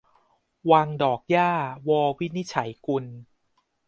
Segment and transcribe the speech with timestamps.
[0.71, 1.51] วังดอกหญ้า-
[1.89, 3.05] ว วินิจฉัยกุล